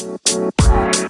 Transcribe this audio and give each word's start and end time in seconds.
Bye. 0.00 1.09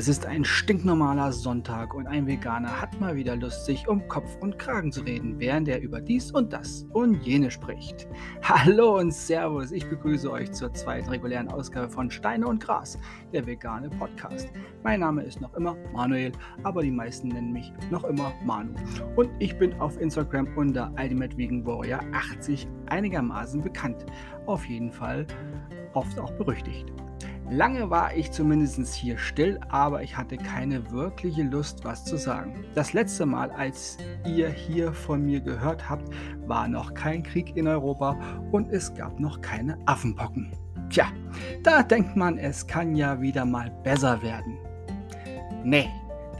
Es 0.00 0.08
ist 0.08 0.24
ein 0.24 0.46
stinknormaler 0.46 1.30
Sonntag 1.30 1.92
und 1.92 2.06
ein 2.06 2.26
Veganer 2.26 2.80
hat 2.80 2.98
mal 3.02 3.16
wieder 3.16 3.36
Lust, 3.36 3.66
sich 3.66 3.86
um 3.86 4.08
Kopf 4.08 4.34
und 4.40 4.58
Kragen 4.58 4.90
zu 4.90 5.02
reden, 5.02 5.38
während 5.38 5.68
er 5.68 5.82
über 5.82 6.00
dies 6.00 6.30
und 6.30 6.54
das 6.54 6.86
und 6.94 7.22
jene 7.22 7.50
spricht. 7.50 8.08
Hallo 8.42 8.98
und 8.98 9.12
Servus, 9.12 9.72
ich 9.72 9.86
begrüße 9.86 10.32
euch 10.32 10.52
zur 10.52 10.72
zweiten 10.72 11.10
regulären 11.10 11.48
Ausgabe 11.48 11.90
von 11.90 12.10
Steine 12.10 12.46
und 12.46 12.64
Gras, 12.64 12.98
der 13.34 13.46
vegane 13.46 13.90
Podcast. 13.90 14.48
Mein 14.82 15.00
Name 15.00 15.22
ist 15.22 15.42
noch 15.42 15.52
immer 15.52 15.76
Manuel, 15.92 16.32
aber 16.62 16.80
die 16.80 16.90
meisten 16.90 17.28
nennen 17.28 17.52
mich 17.52 17.70
noch 17.90 18.04
immer 18.04 18.32
Manu. 18.42 18.72
Und 19.16 19.28
ich 19.38 19.54
bin 19.58 19.74
auf 19.80 20.00
Instagram 20.00 20.48
unter 20.56 20.90
Ultimate 20.98 21.36
Vegan 21.36 21.66
Warrior 21.66 22.00
80 22.14 22.66
einigermaßen 22.86 23.60
bekannt. 23.60 24.06
Auf 24.46 24.64
jeden 24.64 24.92
Fall 24.92 25.26
oft 25.92 26.18
auch 26.18 26.32
berüchtigt. 26.38 26.90
Lange 27.50 27.90
war 27.90 28.14
ich 28.14 28.30
zumindest 28.30 28.94
hier 28.94 29.18
still, 29.18 29.58
aber 29.70 30.04
ich 30.04 30.16
hatte 30.16 30.36
keine 30.36 30.92
wirkliche 30.92 31.42
Lust, 31.42 31.84
was 31.84 32.04
zu 32.04 32.16
sagen. 32.16 32.64
Das 32.76 32.92
letzte 32.92 33.26
Mal, 33.26 33.50
als 33.50 33.98
ihr 34.24 34.48
hier 34.48 34.92
von 34.92 35.26
mir 35.26 35.40
gehört 35.40 35.90
habt, 35.90 36.08
war 36.46 36.68
noch 36.68 36.94
kein 36.94 37.24
Krieg 37.24 37.56
in 37.56 37.66
Europa 37.66 38.16
und 38.52 38.70
es 38.70 38.94
gab 38.94 39.18
noch 39.18 39.40
keine 39.40 39.76
Affenpocken. 39.86 40.52
Tja, 40.90 41.06
da 41.64 41.82
denkt 41.82 42.14
man, 42.14 42.38
es 42.38 42.64
kann 42.64 42.94
ja 42.94 43.20
wieder 43.20 43.44
mal 43.44 43.70
besser 43.82 44.22
werden. 44.22 44.56
Nee, 45.64 45.88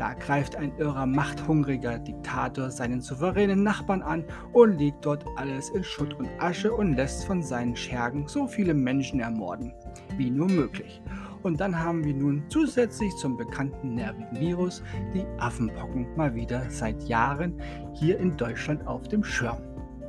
da 0.00 0.14
greift 0.14 0.56
ein 0.56 0.72
irrer, 0.78 1.05
machthungriger 1.05 1.98
Diktator 1.98 2.70
seinen 2.70 3.02
souveränen 3.02 3.62
Nachbarn 3.62 4.00
an 4.00 4.25
und 4.55 4.78
legt 4.78 5.05
dort 5.05 5.27
alles 5.36 5.69
in 5.69 5.84
Schutt 5.84 6.14
und 6.14 6.27
Asche 6.38 6.72
und 6.72 6.97
lässt 6.97 7.27
von 7.27 7.42
seinen 7.42 7.77
Schergen 7.77 8.27
so 8.27 8.47
viele 8.47 8.72
Menschen 8.72 9.20
ermorden 9.20 9.75
wie 10.16 10.30
nur 10.30 10.48
möglich. 10.48 11.02
Und 11.42 11.60
dann 11.60 11.78
haben 11.78 12.02
wir 12.02 12.14
nun 12.14 12.42
zusätzlich 12.48 13.14
zum 13.16 13.36
bekannten 13.36 13.94
nervigen 13.94 14.41
Virus 14.41 14.83
die 15.12 15.27
Affenpocken 15.38 16.06
mal 16.16 16.34
wieder 16.34 16.64
seit 16.70 17.03
Jahren 17.03 17.60
hier 17.92 18.19
in 18.19 18.34
Deutschland 18.38 18.86
auf 18.86 19.06
dem 19.06 19.22
Schirm. 19.22 19.58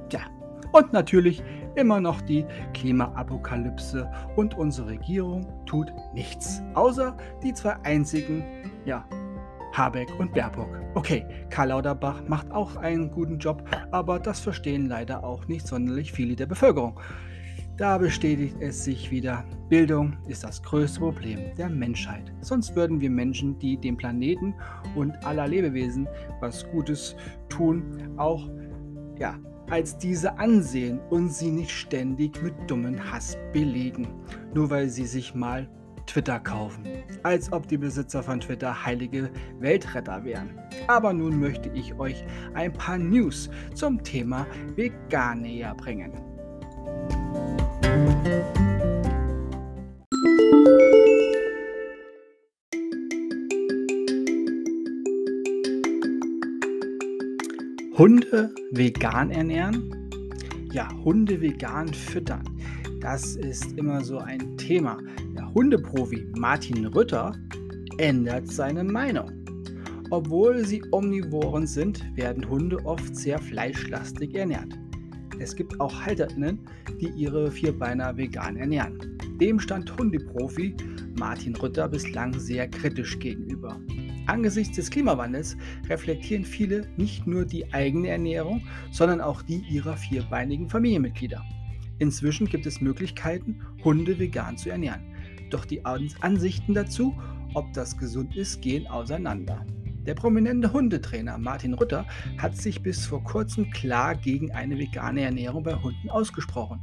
Ja, 0.09 0.21
und 0.71 0.93
natürlich 0.93 1.43
immer 1.75 1.99
noch 1.99 2.21
die 2.21 2.45
Klimaapokalypse 2.73 4.09
und 4.37 4.57
unsere 4.57 4.87
Regierung 4.87 5.47
tut 5.65 5.91
nichts, 6.13 6.61
außer 6.75 7.17
die 7.43 7.53
zwei 7.53 7.75
einzigen, 7.83 8.43
ja, 8.85 9.05
Habeck 9.73 10.09
und 10.19 10.33
Baerbock. 10.33 10.69
Okay, 10.95 11.25
Karl 11.49 11.69
Lauterbach 11.69 12.21
macht 12.27 12.51
auch 12.51 12.75
einen 12.75 13.09
guten 13.11 13.39
Job, 13.39 13.63
aber 13.91 14.19
das 14.19 14.39
verstehen 14.39 14.87
leider 14.87 15.23
auch 15.23 15.47
nicht 15.47 15.67
sonderlich 15.67 16.11
viele 16.11 16.35
der 16.35 16.45
Bevölkerung. 16.45 16.99
Da 17.77 17.97
bestätigt 17.97 18.57
es 18.59 18.83
sich 18.83 19.09
wieder, 19.09 19.43
Bildung 19.69 20.17
ist 20.27 20.43
das 20.43 20.61
größte 20.61 20.99
Problem 20.99 21.55
der 21.57 21.69
Menschheit. 21.69 22.31
Sonst 22.41 22.75
würden 22.75 23.01
wir 23.01 23.09
Menschen, 23.09 23.57
die 23.59 23.77
dem 23.77 23.97
Planeten 23.97 24.53
und 24.95 25.25
aller 25.25 25.47
Lebewesen 25.47 26.07
was 26.41 26.69
Gutes 26.69 27.15
tun, 27.49 28.13
auch 28.17 28.47
ja, 29.17 29.39
als 29.69 29.97
diese 29.97 30.37
ansehen 30.37 30.99
und 31.09 31.33
sie 31.33 31.49
nicht 31.49 31.71
ständig 31.71 32.43
mit 32.43 32.53
dummen 32.67 33.11
Hass 33.11 33.37
belegen, 33.53 34.07
nur 34.53 34.69
weil 34.69 34.89
sie 34.89 35.05
sich 35.05 35.33
mal 35.33 35.67
Twitter 36.11 36.41
kaufen. 36.41 36.83
Als 37.23 37.53
ob 37.53 37.69
die 37.69 37.77
Besitzer 37.77 38.21
von 38.21 38.41
Twitter 38.41 38.85
heilige 38.85 39.29
Weltretter 39.59 40.25
wären. 40.25 40.59
Aber 40.87 41.13
nun 41.13 41.39
möchte 41.39 41.69
ich 41.73 41.97
euch 41.97 42.25
ein 42.53 42.73
paar 42.73 42.97
News 42.97 43.49
zum 43.75 44.03
Thema 44.03 44.45
Vegan 44.75 45.41
näher 45.41 45.73
bringen. 45.73 46.11
Hunde 57.97 58.53
vegan 58.71 59.31
ernähren? 59.31 60.09
Ja, 60.73 60.89
Hunde 61.05 61.39
vegan 61.39 61.93
füttern. 61.93 62.43
Das 62.99 63.35
ist 63.37 63.77
immer 63.77 64.03
so 64.03 64.17
ein 64.17 64.57
Thema. 64.57 64.97
Hundeprofi 65.53 66.25
Martin 66.37 66.85
Rütter 66.85 67.33
ändert 67.97 68.47
seine 68.47 68.85
Meinung. 68.85 69.29
Obwohl 70.09 70.65
sie 70.65 70.81
Omnivoren 70.91 71.67
sind, 71.67 72.05
werden 72.15 72.47
Hunde 72.47 72.77
oft 72.85 73.13
sehr 73.17 73.37
fleischlastig 73.37 74.33
ernährt. 74.33 74.79
Es 75.39 75.53
gibt 75.53 75.77
auch 75.81 75.93
HalterInnen, 76.05 76.59
die 77.01 77.09
ihre 77.09 77.51
Vierbeiner 77.51 78.15
vegan 78.15 78.55
ernähren. 78.55 79.17
Dem 79.41 79.59
stand 79.59 79.97
Hundeprofi 79.97 80.73
Martin 81.19 81.55
Rütter 81.57 81.89
bislang 81.89 82.33
sehr 82.39 82.69
kritisch 82.69 83.19
gegenüber. 83.19 83.77
Angesichts 84.27 84.77
des 84.77 84.89
Klimawandels 84.89 85.57
reflektieren 85.89 86.45
viele 86.45 86.87
nicht 86.95 87.27
nur 87.27 87.43
die 87.43 87.73
eigene 87.73 88.07
Ernährung, 88.07 88.61
sondern 88.91 89.19
auch 89.19 89.41
die 89.41 89.65
ihrer 89.69 89.97
vierbeinigen 89.97 90.69
Familienmitglieder. 90.69 91.43
Inzwischen 91.99 92.47
gibt 92.47 92.65
es 92.65 92.79
Möglichkeiten, 92.79 93.61
Hunde 93.83 94.17
vegan 94.17 94.57
zu 94.57 94.69
ernähren. 94.69 95.10
Doch 95.51 95.65
die 95.65 95.85
Ansichten 95.85 96.73
dazu, 96.73 97.15
ob 97.53 97.71
das 97.73 97.97
gesund 97.97 98.35
ist, 98.35 98.61
gehen 98.61 98.87
auseinander. 98.87 99.65
Der 100.05 100.15
prominente 100.15 100.73
Hundetrainer 100.73 101.37
Martin 101.37 101.75
Rutter 101.75 102.07
hat 102.39 102.57
sich 102.57 102.81
bis 102.81 103.05
vor 103.05 103.23
kurzem 103.23 103.69
klar 103.69 104.15
gegen 104.15 104.51
eine 104.51 104.79
vegane 104.79 105.21
Ernährung 105.21 105.61
bei 105.61 105.75
Hunden 105.75 106.09
ausgesprochen. 106.09 106.81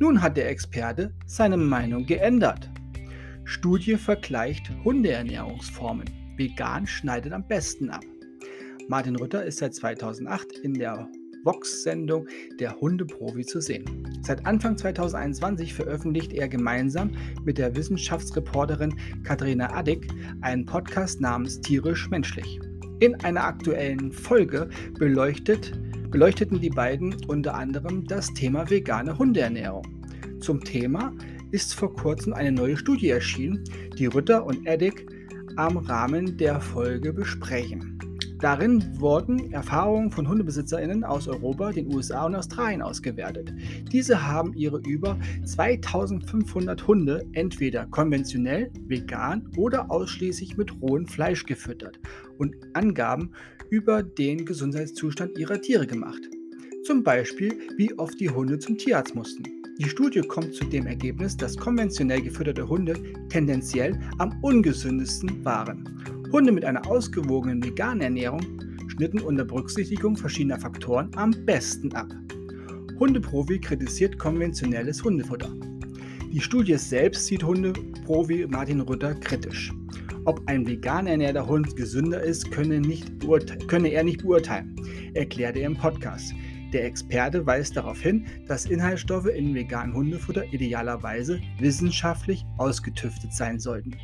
Nun 0.00 0.22
hat 0.22 0.36
der 0.36 0.48
Experte 0.48 1.14
seine 1.26 1.56
Meinung 1.56 2.06
geändert. 2.06 2.68
Studie 3.44 3.96
vergleicht 3.96 4.72
Hundeernährungsformen. 4.84 6.06
Vegan 6.36 6.86
schneidet 6.86 7.32
am 7.32 7.46
besten 7.46 7.90
ab. 7.90 8.04
Martin 8.88 9.16
Rutter 9.16 9.44
ist 9.44 9.58
seit 9.58 9.74
2008 9.74 10.58
in 10.58 10.74
der 10.74 11.08
Vox-Sendung 11.44 12.26
Der 12.58 12.80
Hundeprofi 12.80 13.44
zu 13.44 13.60
sehen. 13.60 13.84
Seit 14.22 14.44
Anfang 14.46 14.76
2021 14.76 15.74
veröffentlicht 15.74 16.32
er 16.32 16.48
gemeinsam 16.48 17.12
mit 17.44 17.58
der 17.58 17.74
Wissenschaftsreporterin 17.74 18.94
Katharina 19.22 19.74
Addick 19.74 20.08
einen 20.40 20.66
Podcast 20.66 21.20
namens 21.20 21.60
Tierisch 21.60 22.10
Menschlich. 22.10 22.60
In 23.00 23.14
einer 23.24 23.44
aktuellen 23.44 24.12
Folge 24.12 24.68
beleuchtet, 24.98 25.72
beleuchteten 26.10 26.60
die 26.60 26.70
beiden 26.70 27.14
unter 27.26 27.54
anderem 27.54 28.04
das 28.04 28.32
Thema 28.34 28.68
vegane 28.68 29.16
Hundeernährung. 29.16 29.86
Zum 30.40 30.62
Thema 30.62 31.12
ist 31.50 31.74
vor 31.74 31.94
kurzem 31.94 32.32
eine 32.32 32.52
neue 32.52 32.76
Studie 32.76 33.10
erschienen, 33.10 33.64
die 33.96 34.06
Rütter 34.06 34.44
und 34.44 34.66
Eddick 34.66 35.06
am 35.56 35.76
Rahmen 35.76 36.36
der 36.36 36.60
Folge 36.60 37.12
besprechen. 37.12 37.97
Darin 38.40 38.84
wurden 39.00 39.52
Erfahrungen 39.52 40.12
von 40.12 40.28
HundebesitzerInnen 40.28 41.02
aus 41.02 41.26
Europa, 41.26 41.72
den 41.72 41.92
USA 41.92 42.26
und 42.26 42.36
Australien 42.36 42.82
ausgewertet. 42.82 43.52
Diese 43.90 44.28
haben 44.28 44.54
ihre 44.54 44.78
über 44.86 45.18
2500 45.44 46.86
Hunde 46.86 47.26
entweder 47.32 47.86
konventionell, 47.86 48.70
vegan 48.86 49.50
oder 49.56 49.90
ausschließlich 49.90 50.56
mit 50.56 50.80
rohem 50.80 51.06
Fleisch 51.06 51.46
gefüttert 51.46 51.98
und 52.38 52.54
Angaben 52.74 53.32
über 53.70 54.04
den 54.04 54.44
Gesundheitszustand 54.44 55.36
ihrer 55.36 55.60
Tiere 55.60 55.88
gemacht. 55.88 56.22
Zum 56.84 57.02
Beispiel, 57.02 57.52
wie 57.76 57.92
oft 57.98 58.20
die 58.20 58.30
Hunde 58.30 58.60
zum 58.60 58.78
Tierarzt 58.78 59.16
mussten. 59.16 59.42
Die 59.80 59.88
Studie 59.88 60.20
kommt 60.20 60.54
zu 60.54 60.64
dem 60.64 60.86
Ergebnis, 60.86 61.36
dass 61.36 61.56
konventionell 61.56 62.22
gefütterte 62.22 62.68
Hunde 62.68 62.94
tendenziell 63.28 63.98
am 64.18 64.32
ungesündesten 64.42 65.44
waren 65.44 65.84
Hunde 66.30 66.52
mit 66.52 66.64
einer 66.64 66.86
ausgewogenen 66.86 67.64
veganen 67.64 68.02
Ernährung 68.02 68.42
schnitten 68.88 69.20
unter 69.20 69.46
Berücksichtigung 69.46 70.14
verschiedener 70.14 70.58
Faktoren 70.58 71.10
am 71.16 71.30
besten 71.46 71.94
ab. 71.94 72.08
Hundeprofi 72.98 73.58
kritisiert 73.58 74.18
konventionelles 74.18 75.02
Hundefutter. 75.02 75.50
Die 76.30 76.40
Studie 76.40 76.76
selbst 76.76 77.24
sieht 77.26 77.42
Hundeprofi 77.42 78.46
Martin 78.46 78.80
Rütter 78.80 79.14
kritisch. 79.14 79.72
Ob 80.26 80.42
ein 80.46 80.66
vegan 80.66 81.06
ernährter 81.06 81.46
Hund 81.46 81.74
gesünder 81.76 82.22
ist, 82.22 82.50
könne, 82.50 82.82
könne 83.66 83.88
er 83.88 84.04
nicht 84.04 84.22
beurteilen, 84.22 84.76
erklärte 85.14 85.60
er 85.60 85.66
im 85.68 85.76
Podcast. 85.76 86.34
Der 86.74 86.84
Experte 86.84 87.46
weist 87.46 87.74
darauf 87.74 88.02
hin, 88.02 88.26
dass 88.46 88.66
Inhaltsstoffe 88.66 89.28
in 89.28 89.54
veganem 89.54 89.94
Hundefutter 89.94 90.44
idealerweise 90.52 91.40
wissenschaftlich 91.58 92.44
ausgetüftet 92.58 93.32
sein 93.32 93.58
sollten. 93.58 93.96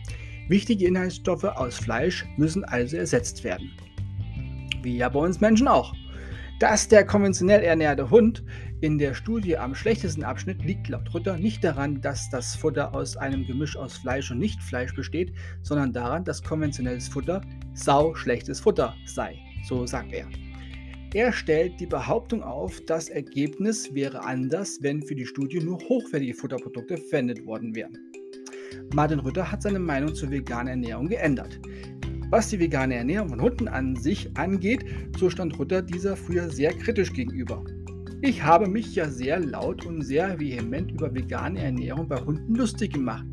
Wichtige 0.48 0.86
Inhaltsstoffe 0.86 1.44
aus 1.44 1.76
Fleisch 1.76 2.26
müssen 2.36 2.64
also 2.64 2.96
ersetzt 2.96 3.44
werden. 3.44 3.70
Wie 4.82 4.98
ja 4.98 5.08
bei 5.08 5.20
uns 5.20 5.40
Menschen 5.40 5.68
auch. 5.68 5.94
Dass 6.60 6.86
der 6.86 7.06
konventionell 7.06 7.62
ernährte 7.62 8.10
Hund 8.10 8.44
in 8.82 8.98
der 8.98 9.14
Studie 9.14 9.56
am 9.56 9.74
schlechtesten 9.74 10.22
Abschnitt 10.22 10.62
liegt 10.62 10.88
laut 10.88 11.12
Rütter 11.14 11.38
nicht 11.38 11.64
daran, 11.64 12.02
dass 12.02 12.28
das 12.28 12.54
Futter 12.54 12.94
aus 12.94 13.16
einem 13.16 13.46
Gemisch 13.46 13.76
aus 13.76 13.96
Fleisch 13.96 14.30
und 14.30 14.38
Nichtfleisch 14.38 14.94
besteht, 14.94 15.32
sondern 15.62 15.94
daran, 15.94 16.24
dass 16.24 16.42
konventionelles 16.42 17.08
Futter 17.08 17.40
sau 17.72 18.14
schlechtes 18.14 18.60
Futter 18.60 18.94
sei. 19.06 19.38
So 19.66 19.86
sagt 19.86 20.12
er. 20.12 20.28
Er 21.14 21.32
stellt 21.32 21.80
die 21.80 21.86
Behauptung 21.86 22.42
auf, 22.42 22.80
das 22.86 23.08
Ergebnis 23.08 23.94
wäre 23.94 24.22
anders, 24.22 24.78
wenn 24.82 25.02
für 25.02 25.14
die 25.14 25.26
Studie 25.26 25.60
nur 25.60 25.78
hochwertige 25.78 26.34
Futterprodukte 26.34 26.98
verwendet 26.98 27.46
worden 27.46 27.74
wären. 27.74 27.96
Martin 28.92 29.20
Rütter 29.20 29.50
hat 29.50 29.62
seine 29.62 29.78
Meinung 29.78 30.14
zur 30.14 30.30
veganen 30.30 30.68
Ernährung 30.68 31.08
geändert. 31.08 31.60
Was 32.30 32.48
die 32.48 32.58
vegane 32.58 32.96
Ernährung 32.96 33.28
von 33.28 33.40
Hunden 33.40 33.68
an 33.68 33.96
sich 33.96 34.36
angeht, 34.36 34.84
so 35.18 35.30
stand 35.30 35.58
Rütter 35.58 35.82
dieser 35.82 36.16
früher 36.16 36.50
sehr 36.50 36.72
kritisch 36.72 37.12
gegenüber. 37.12 37.64
Ich 38.22 38.42
habe 38.42 38.68
mich 38.68 38.94
ja 38.94 39.08
sehr 39.08 39.38
laut 39.38 39.84
und 39.84 40.02
sehr 40.02 40.40
vehement 40.40 40.90
über 40.90 41.14
vegane 41.14 41.60
Ernährung 41.60 42.08
bei 42.08 42.16
Hunden 42.16 42.54
lustig 42.54 42.94
gemacht, 42.94 43.26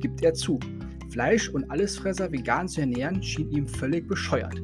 gibt 0.00 0.22
er 0.22 0.34
zu. 0.34 0.60
Fleisch 1.10 1.48
und 1.48 1.70
Allesfresser 1.70 2.30
vegan 2.30 2.68
zu 2.68 2.82
ernähren 2.82 3.22
schien 3.22 3.50
ihm 3.50 3.66
völlig 3.66 4.06
bescheuert. 4.06 4.60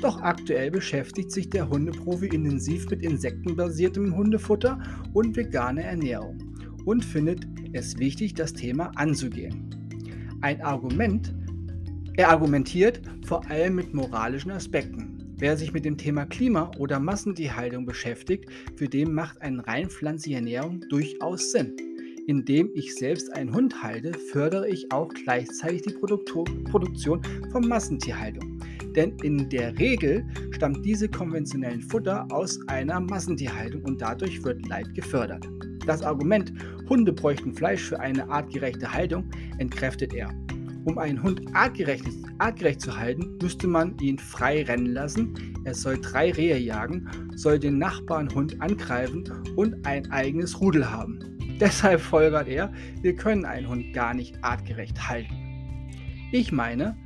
Doch 0.00 0.20
aktuell 0.20 0.70
beschäftigt 0.70 1.30
sich 1.30 1.50
der 1.50 1.68
Hundeprofi 1.68 2.26
intensiv 2.26 2.88
mit 2.90 3.02
insektenbasiertem 3.02 4.16
Hundefutter 4.16 4.78
und 5.12 5.36
veganer 5.36 5.82
Ernährung 5.82 6.53
und 6.84 7.04
findet 7.04 7.46
es 7.72 7.98
wichtig, 7.98 8.34
das 8.34 8.52
Thema 8.52 8.92
anzugehen. 8.96 9.70
Ein 10.40 10.60
Argument, 10.62 11.34
er 12.16 12.30
argumentiert 12.30 13.00
vor 13.26 13.48
allem 13.50 13.76
mit 13.76 13.94
moralischen 13.94 14.50
Aspekten. 14.50 15.34
Wer 15.36 15.56
sich 15.56 15.72
mit 15.72 15.84
dem 15.84 15.98
Thema 15.98 16.26
Klima 16.26 16.70
oder 16.78 17.00
Massentierhaltung 17.00 17.84
beschäftigt, 17.86 18.48
für 18.76 18.88
den 18.88 19.12
macht 19.12 19.42
eine 19.42 19.66
rein 19.66 19.90
pflanzliche 19.90 20.36
Ernährung 20.36 20.80
durchaus 20.90 21.50
Sinn. 21.50 21.74
Indem 22.26 22.70
ich 22.74 22.94
selbst 22.94 23.32
einen 23.34 23.52
Hund 23.52 23.82
halte, 23.82 24.12
fördere 24.32 24.68
ich 24.68 24.90
auch 24.92 25.08
gleichzeitig 25.08 25.82
die 25.82 25.94
Produktion 25.94 27.20
von 27.50 27.68
Massentierhaltung. 27.68 28.60
Denn 28.94 29.16
in 29.22 29.48
der 29.50 29.76
Regel 29.78 30.24
stammt 30.52 30.84
diese 30.86 31.08
konventionellen 31.08 31.82
Futter 31.82 32.26
aus 32.30 32.58
einer 32.68 33.00
Massentierhaltung 33.00 33.82
und 33.82 34.00
dadurch 34.00 34.42
wird 34.44 34.66
Leid 34.68 34.94
gefördert. 34.94 35.46
Das 35.86 36.02
Argument, 36.02 36.52
Hunde 36.88 37.12
bräuchten 37.12 37.54
Fleisch 37.54 37.82
für 37.82 38.00
eine 38.00 38.28
artgerechte 38.28 38.92
Haltung, 38.92 39.30
entkräftet 39.58 40.14
er. 40.14 40.30
Um 40.84 40.98
einen 40.98 41.22
Hund 41.22 41.42
artgerecht, 41.54 42.04
artgerecht 42.38 42.80
zu 42.80 42.96
halten, 42.96 43.38
müsste 43.40 43.66
man 43.66 43.96
ihn 43.98 44.18
frei 44.18 44.62
rennen 44.64 44.92
lassen, 44.92 45.34
er 45.64 45.74
soll 45.74 45.98
drei 45.98 46.30
Rehe 46.30 46.58
jagen, 46.58 47.08
soll 47.36 47.58
den 47.58 47.78
Nachbarnhund 47.78 48.60
angreifen 48.60 49.24
und 49.56 49.86
ein 49.86 50.10
eigenes 50.10 50.60
Rudel 50.60 50.90
haben. 50.90 51.18
Deshalb 51.60 52.00
folgert 52.00 52.48
er, 52.48 52.72
wir 53.00 53.14
können 53.14 53.44
einen 53.44 53.68
Hund 53.68 53.94
gar 53.94 54.12
nicht 54.12 54.36
artgerecht 54.42 55.08
halten. 55.08 55.34
Ich 56.32 56.52
meine, 56.52 56.96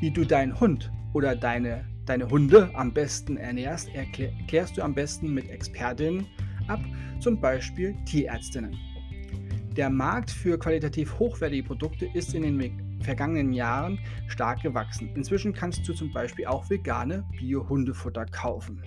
wie 0.00 0.10
du 0.10 0.24
deinen 0.24 0.58
Hund 0.58 0.90
oder 1.12 1.36
deine, 1.36 1.84
deine 2.06 2.30
Hunde 2.30 2.70
am 2.74 2.92
besten 2.94 3.36
ernährst, 3.36 3.90
erklärst 3.94 4.78
du 4.78 4.82
am 4.82 4.94
besten 4.94 5.34
mit 5.34 5.50
Expertinnen 5.50 6.26
ab, 6.68 6.80
zum 7.20 7.40
Beispiel 7.40 7.94
Tierärztinnen. 8.04 8.76
Der 9.76 9.90
Markt 9.90 10.30
für 10.30 10.58
qualitativ 10.58 11.18
hochwertige 11.18 11.62
Produkte 11.62 12.06
ist 12.14 12.34
in 12.34 12.42
den 12.42 13.02
vergangenen 13.02 13.52
Jahren 13.52 13.98
stark 14.26 14.62
gewachsen. 14.62 15.10
Inzwischen 15.14 15.52
kannst 15.52 15.86
du 15.86 15.92
zum 15.92 16.12
Beispiel 16.12 16.46
auch 16.46 16.70
vegane 16.70 17.24
Bio-Hundefutter 17.38 18.24
kaufen. 18.26 18.82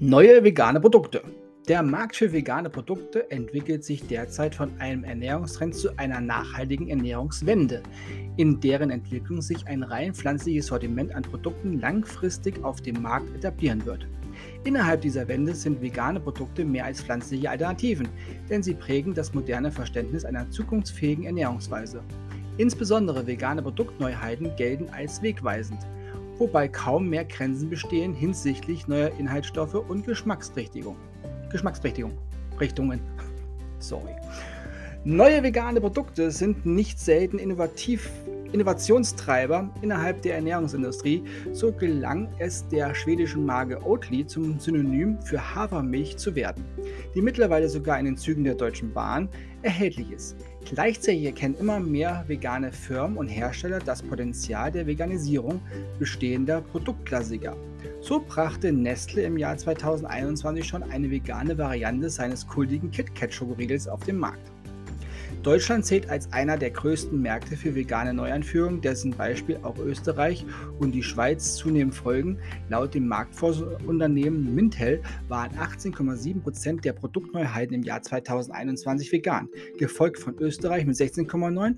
Neue 0.00 0.42
vegane 0.42 0.80
Produkte. 0.80 1.22
Der 1.70 1.84
Markt 1.84 2.16
für 2.16 2.32
vegane 2.32 2.68
Produkte 2.68 3.30
entwickelt 3.30 3.84
sich 3.84 4.04
derzeit 4.04 4.56
von 4.56 4.72
einem 4.80 5.04
Ernährungstrend 5.04 5.72
zu 5.72 5.96
einer 5.98 6.20
nachhaltigen 6.20 6.88
Ernährungswende, 6.88 7.84
in 8.36 8.58
deren 8.58 8.90
Entwicklung 8.90 9.40
sich 9.40 9.68
ein 9.68 9.84
rein 9.84 10.12
pflanzliches 10.12 10.66
Sortiment 10.66 11.14
an 11.14 11.22
Produkten 11.22 11.78
langfristig 11.78 12.64
auf 12.64 12.80
dem 12.80 13.00
Markt 13.00 13.32
etablieren 13.36 13.86
wird. 13.86 14.08
Innerhalb 14.64 15.02
dieser 15.02 15.28
Wende 15.28 15.54
sind 15.54 15.80
vegane 15.80 16.18
Produkte 16.18 16.64
mehr 16.64 16.86
als 16.86 17.04
pflanzliche 17.04 17.48
Alternativen, 17.48 18.08
denn 18.48 18.64
sie 18.64 18.74
prägen 18.74 19.14
das 19.14 19.32
moderne 19.32 19.70
Verständnis 19.70 20.24
einer 20.24 20.50
zukunftsfähigen 20.50 21.22
Ernährungsweise. 21.22 22.02
Insbesondere 22.58 23.28
vegane 23.28 23.62
Produktneuheiten 23.62 24.56
gelten 24.56 24.88
als 24.88 25.22
wegweisend 25.22 25.86
wobei 26.40 26.68
kaum 26.68 27.10
mehr 27.10 27.26
Grenzen 27.26 27.68
bestehen 27.68 28.14
hinsichtlich 28.14 28.88
neuer 28.88 29.12
Inhaltsstoffe 29.18 29.74
und 29.74 30.06
Geschmacksrichtungen. 30.06 30.96
Geschmacksrichtungen. 31.50 32.16
Richtungen. 32.58 33.00
Sorry. 33.78 34.14
Neue 35.04 35.42
vegane 35.42 35.80
Produkte 35.80 36.30
sind 36.30 36.66
nicht 36.66 36.98
selten 36.98 37.38
innovativ, 37.38 38.10
Innovationstreiber 38.52 39.70
innerhalb 39.80 40.22
der 40.22 40.34
Ernährungsindustrie. 40.34 41.22
So 41.52 41.72
gelang 41.72 42.28
es 42.38 42.66
der 42.68 42.94
schwedischen 42.94 43.46
Marke 43.46 43.80
Oatly 43.82 44.26
zum 44.26 44.58
Synonym 44.58 45.22
für 45.22 45.54
Hafermilch 45.54 46.16
zu 46.16 46.34
werden, 46.34 46.64
die 47.14 47.22
mittlerweile 47.22 47.68
sogar 47.68 47.98
in 47.98 48.06
den 48.06 48.16
Zügen 48.16 48.44
der 48.44 48.56
Deutschen 48.56 48.92
Bahn 48.92 49.28
erhältlich 49.62 50.10
ist. 50.10 50.36
Gleichzeitig 50.64 51.24
erkennen 51.24 51.56
immer 51.58 51.80
mehr 51.80 52.24
vegane 52.26 52.72
Firmen 52.72 53.16
und 53.16 53.28
Hersteller 53.28 53.78
das 53.78 54.02
Potenzial 54.02 54.70
der 54.70 54.86
Veganisierung 54.86 55.60
bestehender 55.98 56.60
Produktklassiker. 56.60 57.56
So 58.00 58.20
brachte 58.20 58.72
Nestle 58.72 59.22
im 59.22 59.36
Jahr 59.36 59.56
2021 59.56 60.66
schon 60.66 60.82
eine 60.82 61.10
vegane 61.10 61.56
Variante 61.56 62.10
seines 62.10 62.46
kultigen 62.46 62.90
KitKat-Schokoriegels 62.90 63.88
auf 63.88 64.04
den 64.04 64.18
Markt. 64.18 64.50
Deutschland 65.42 65.86
zählt 65.86 66.10
als 66.10 66.32
einer 66.32 66.58
der 66.58 66.70
größten 66.70 67.20
Märkte 67.20 67.56
für 67.56 67.74
vegane 67.74 68.12
Neueinführungen, 68.12 68.80
dessen 68.80 69.12
Beispiel 69.12 69.58
auch 69.62 69.78
Österreich 69.78 70.44
und 70.78 70.92
die 70.92 71.02
Schweiz 71.02 71.54
zunehmend 71.56 71.94
folgen. 71.94 72.38
Laut 72.68 72.94
dem 72.94 73.08
Marktforschungsunternehmen 73.08 74.54
Mintel 74.54 75.02
waren 75.28 75.52
18,7% 75.52 76.82
der 76.82 76.92
Produktneuheiten 76.92 77.74
im 77.74 77.82
Jahr 77.82 78.02
2021 78.02 79.10
vegan, 79.12 79.48
gefolgt 79.78 80.18
von 80.18 80.38
Österreich 80.38 80.84
mit 80.84 80.96
16,9%. 80.96 81.76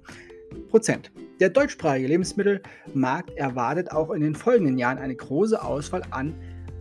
Der 1.41 1.51
deutschsprachige 1.51 2.09
Lebensmittelmarkt 2.09 3.31
erwartet 3.37 3.93
auch 3.93 4.11
in 4.11 4.23
den 4.23 4.35
folgenden 4.35 4.79
Jahren 4.79 4.99
eine 4.99 5.15
große 5.15 5.63
Auswahl 5.63 6.03
an 6.11 6.35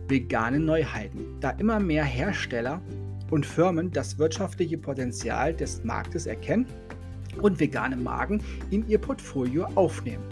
veganen 0.08 0.64
Neuheiten, 0.64 1.38
da 1.40 1.50
immer 1.50 1.80
mehr 1.80 2.04
Hersteller 2.04 2.82
und 3.32 3.46
Firmen 3.46 3.90
das 3.90 4.18
wirtschaftliche 4.18 4.76
Potenzial 4.76 5.54
des 5.54 5.82
Marktes 5.84 6.26
erkennen 6.26 6.66
und 7.40 7.58
vegane 7.58 7.96
Marken 7.96 8.42
in 8.70 8.86
ihr 8.88 8.98
Portfolio 8.98 9.66
aufnehmen. 9.74 10.22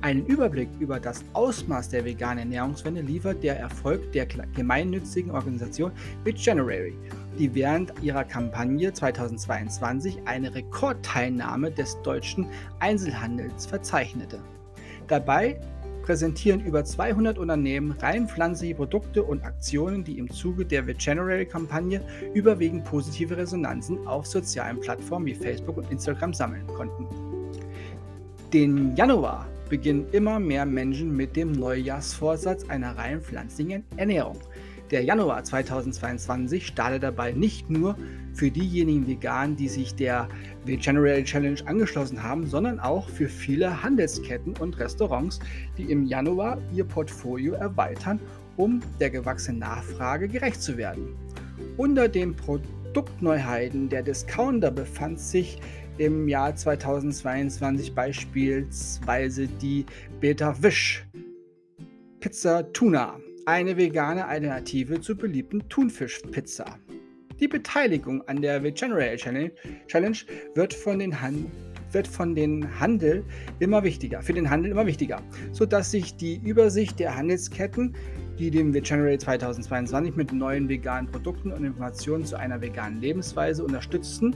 Einen 0.00 0.24
Überblick 0.26 0.68
über 0.78 1.00
das 1.00 1.24
Ausmaß 1.32 1.88
der 1.88 2.04
veganen 2.04 2.38
Ernährungswende 2.38 3.00
liefert 3.00 3.42
der 3.42 3.58
Erfolg 3.58 4.12
der 4.12 4.26
gemeinnützigen 4.26 5.32
Organisation 5.32 5.90
Veganuary, 6.22 6.94
die 7.36 7.52
während 7.52 7.92
ihrer 8.00 8.22
Kampagne 8.22 8.92
2022 8.92 10.18
eine 10.26 10.54
Rekordteilnahme 10.54 11.72
des 11.72 12.00
deutschen 12.02 12.46
Einzelhandels 12.78 13.66
verzeichnete. 13.66 14.38
Dabei 15.08 15.58
präsentieren 16.06 16.60
über 16.60 16.84
200 16.84 17.36
Unternehmen 17.36 17.90
rein 18.00 18.28
pflanzliche 18.28 18.76
Produkte 18.76 19.24
und 19.24 19.44
Aktionen, 19.44 20.04
die 20.04 20.18
im 20.18 20.30
Zuge 20.30 20.64
der 20.64 20.86
Veganuary-Kampagne 20.86 22.00
überwiegend 22.32 22.84
positive 22.84 23.36
Resonanzen 23.36 24.06
auf 24.06 24.24
sozialen 24.26 24.80
Plattformen 24.80 25.26
wie 25.26 25.34
Facebook 25.34 25.76
und 25.76 25.90
Instagram 25.90 26.32
sammeln 26.32 26.66
konnten. 26.68 27.06
Den 28.52 28.94
Januar 28.94 29.48
beginnen 29.68 30.06
immer 30.12 30.38
mehr 30.38 30.64
Menschen 30.64 31.14
mit 31.14 31.34
dem 31.34 31.50
Neujahrsvorsatz 31.50 32.68
einer 32.68 32.96
rein 32.96 33.20
pflanzlichen 33.20 33.84
Ernährung. 33.96 34.38
Der 34.92 35.02
Januar 35.02 35.42
2022 35.42 36.68
startet 36.68 37.02
dabei 37.02 37.32
nicht 37.32 37.68
nur 37.68 37.96
für 38.34 38.52
diejenigen 38.52 39.08
Veganen, 39.08 39.56
die 39.56 39.68
sich 39.68 39.96
der 39.96 40.28
Veganuary 40.64 41.24
Challenge 41.24 41.58
angeschlossen 41.66 42.22
haben, 42.22 42.46
sondern 42.46 42.78
auch 42.78 43.08
für 43.08 43.28
viele 43.28 43.82
Handelsketten 43.82 44.56
und 44.58 44.78
Restaurants, 44.78 45.40
die 45.76 45.90
im 45.90 46.04
Januar 46.04 46.58
ihr 46.72 46.84
Portfolio 46.84 47.54
erweitern, 47.54 48.20
um 48.56 48.80
der 49.00 49.10
gewachsenen 49.10 49.58
Nachfrage 49.58 50.28
gerecht 50.28 50.62
zu 50.62 50.76
werden. 50.76 51.16
Unter 51.76 52.08
den 52.08 52.36
Produktneuheiten 52.36 53.88
der 53.88 54.04
Discounter 54.04 54.70
befand 54.70 55.18
sich 55.18 55.58
im 55.98 56.28
Jahr 56.28 56.54
2022 56.54 57.92
beispielsweise 57.92 59.48
die 59.48 59.84
Beta 60.20 60.54
Wish 60.62 61.04
Pizza 62.20 62.72
Tuna 62.72 63.18
eine 63.46 63.76
vegane 63.76 64.26
Alternative 64.26 65.00
zur 65.00 65.16
beliebten 65.16 65.68
Thunfischpizza. 65.68 66.64
Die 67.38 67.46
Beteiligung 67.46 68.26
an 68.26 68.42
der 68.42 68.60
Veganuary 68.64 69.16
Challenge 69.16 70.16
wird 70.54 70.74
von 70.74 70.98
den 70.98 71.20
Hand 71.20 71.46
wird 71.92 72.08
von 72.08 72.34
den 72.34 72.80
Handel 72.80 73.24
immer 73.60 73.84
wichtiger, 73.84 74.20
für 74.20 74.32
den 74.32 74.50
Handel 74.50 74.72
immer 74.72 74.84
wichtiger, 74.84 75.22
sodass 75.52 75.92
sich 75.92 76.16
die 76.16 76.36
Übersicht 76.44 76.98
der 76.98 77.16
Handelsketten, 77.16 77.94
die 78.40 78.50
dem 78.50 78.74
Veganuary 78.74 79.16
2022 79.16 80.16
mit 80.16 80.32
neuen 80.32 80.68
veganen 80.68 81.08
Produkten 81.08 81.52
und 81.52 81.64
Informationen 81.64 82.24
zu 82.24 82.36
einer 82.36 82.60
veganen 82.60 83.00
Lebensweise 83.00 83.64
unterstützen, 83.64 84.34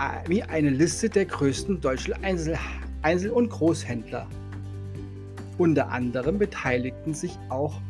äh, 0.00 0.28
wie 0.28 0.42
eine 0.42 0.70
Liste 0.70 1.08
der 1.08 1.26
größten 1.26 1.80
deutschen 1.80 2.14
Einzel 2.24 2.58
Einzel- 3.02 3.30
und 3.30 3.50
Großhändler. 3.50 4.26
Unter 5.56 5.90
anderem 5.90 6.38
beteiligten 6.38 7.14
sich 7.14 7.38
auch 7.48 7.80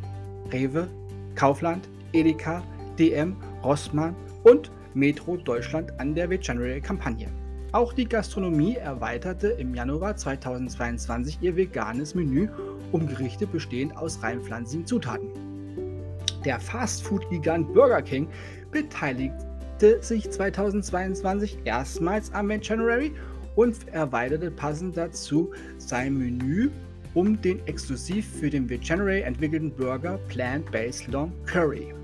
Rewe, 0.52 0.88
Kaufland, 1.34 1.88
Edeka, 2.12 2.62
DM, 2.98 3.36
Rossmann 3.62 4.14
und 4.44 4.70
Metro 4.94 5.36
Deutschland 5.36 5.98
an 5.98 6.14
der 6.14 6.30
Veganuary-Kampagne. 6.30 7.28
Auch 7.72 7.92
die 7.92 8.08
Gastronomie 8.08 8.76
erweiterte 8.76 9.48
im 9.48 9.74
Januar 9.74 10.16
2022 10.16 11.38
ihr 11.40 11.56
veganes 11.56 12.14
Menü 12.14 12.48
um 12.92 13.08
Gerichte 13.08 13.48
bestehend 13.48 13.96
aus 13.96 14.22
rein 14.22 14.40
pflanzlichen 14.40 14.86
Zutaten. 14.86 15.28
Der 16.44 16.60
Fastfood-Gigant 16.60 17.74
Burger 17.74 18.02
King 18.02 18.28
beteiligte 18.70 20.00
sich 20.02 20.30
2022 20.30 21.58
erstmals 21.64 22.32
am 22.32 22.50
January 22.50 23.12
und 23.56 23.88
erweiterte 23.88 24.50
passend 24.50 24.96
dazu 24.96 25.50
sein 25.78 26.16
Menü 26.16 26.70
um 27.14 27.40
den 27.40 27.64
exklusiv 27.66 28.26
für 28.26 28.50
den 28.50 28.68
Veganuary 28.68 29.22
entwickelten 29.22 29.70
Burger 29.70 30.18
Plant-Based 30.28 31.08
Long 31.08 31.32
Curry. 31.46 31.94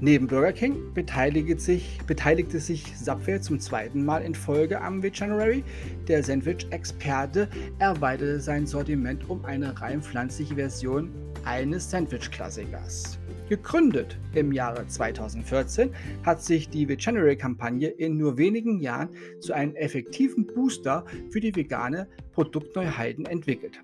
Neben 0.00 0.26
Burger 0.26 0.52
King 0.52 0.92
beteiligte 0.92 1.58
sich, 1.58 1.98
beteiligte 2.06 2.60
sich 2.60 2.96
Subway 2.98 3.40
zum 3.40 3.58
zweiten 3.60 4.04
Mal 4.04 4.22
in 4.22 4.34
Folge 4.34 4.80
am 4.80 5.02
Veganuary. 5.02 5.64
Der 6.06 6.22
Sandwich-Experte 6.22 7.48
erweiterte 7.78 8.40
sein 8.40 8.66
Sortiment 8.66 9.28
um 9.30 9.44
eine 9.46 9.80
rein 9.80 10.02
pflanzliche 10.02 10.54
Version 10.54 11.10
eines 11.44 11.90
Sandwich-Klassikers. 11.90 13.18
Gegründet 13.48 14.18
im 14.34 14.52
Jahre 14.52 14.86
2014 14.86 15.90
hat 16.24 16.42
sich 16.42 16.68
die 16.68 16.88
Veganuary-Kampagne 16.88 17.88
in 17.88 18.18
nur 18.18 18.36
wenigen 18.36 18.80
Jahren 18.80 19.10
zu 19.40 19.52
einem 19.54 19.76
effektiven 19.76 20.46
Booster 20.46 21.06
für 21.30 21.40
die 21.40 21.54
vegane 21.54 22.08
Produktneuheiten 22.36 23.24
entwickelt. 23.24 23.80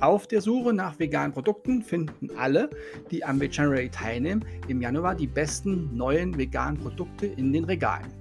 Auf 0.00 0.26
der 0.26 0.40
Suche 0.40 0.72
nach 0.72 0.98
veganen 0.98 1.32
Produkten 1.32 1.80
finden 1.80 2.28
alle, 2.36 2.68
die 3.12 3.24
am 3.24 3.40
Veganuary 3.40 3.88
teilnehmen, 3.88 4.44
im 4.66 4.82
Januar 4.82 5.14
die 5.14 5.28
besten 5.28 5.96
neuen 5.96 6.36
veganen 6.36 6.76
Produkte 6.76 7.26
in 7.26 7.52
den 7.52 7.62
Regalen. 7.64 8.12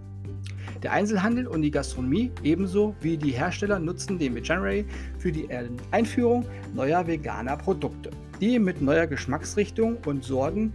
Der 0.84 0.92
Einzelhandel 0.92 1.48
und 1.48 1.64
die 1.64 1.72
Gastronomie 1.72 2.32
ebenso 2.44 2.96
wie 3.02 3.18
die 3.18 3.32
Hersteller 3.32 3.80
nutzen 3.80 4.20
den 4.20 4.36
Veganuary 4.36 4.86
für 5.18 5.32
die 5.32 5.50
Einführung 5.90 6.46
neuer 6.76 7.08
veganer 7.08 7.58
Produkte, 7.58 8.12
die 8.40 8.60
mit 8.60 8.80
neuer 8.80 9.08
Geschmacksrichtung 9.08 9.98
und 10.06 10.24
Sorten 10.24 10.72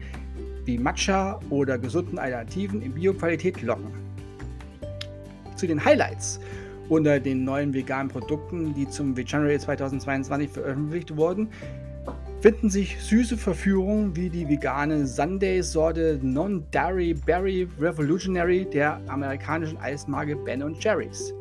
wie 0.65 0.77
Matcha 0.77 1.39
oder 1.51 1.79
gesunden 1.79 2.19
Alternativen 2.19 2.83
in 2.83 2.95
Bioqualität 2.95 3.63
locken. 3.63 3.93
Zu 5.55 5.69
den 5.69 5.85
Highlights 5.85 6.41
unter 6.93 7.19
den 7.19 7.45
neuen 7.45 7.73
veganen 7.73 8.11
Produkten, 8.11 8.75
die 8.75 8.87
zum 8.87 9.17
Veganuary 9.17 9.59
2022 9.59 10.51
veröffentlicht 10.51 11.17
wurden, 11.17 11.49
finden 12.41 12.69
sich 12.69 13.01
süße 13.01 13.39
Verführungen 13.39 14.15
wie 14.15 14.29
die 14.29 14.47
vegane 14.47 15.07
Sunday-Sorte 15.07 16.19
Non-Dairy 16.23 17.15
Berry 17.15 17.67
Revolutionary 17.81 18.67
der 18.67 19.01
amerikanischen 19.07 19.79
Eismarke 19.79 20.37
Ben 20.37 20.77
Jerry's. 20.81 21.33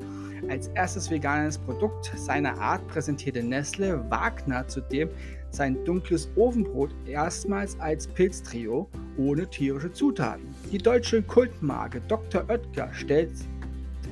Als 0.49 0.69
erstes 0.69 1.11
veganes 1.11 1.57
Produkt 1.57 2.13
seiner 2.15 2.57
Art 2.57 2.87
präsentierte 2.87 3.43
Nestle 3.43 4.09
Wagner 4.09 4.65
zudem 4.69 5.09
sein 5.49 5.83
dunkles 5.83 6.29
Ofenbrot 6.37 6.95
erstmals 7.05 7.77
als 7.81 8.07
Pilztrio 8.07 8.87
ohne 9.17 9.49
tierische 9.49 9.91
Zutaten. 9.91 10.45
Die 10.71 10.77
deutsche 10.77 11.21
Kultmarke 11.21 11.99
Dr. 12.07 12.45
Oetker 12.49 12.89
stellt 12.93 13.31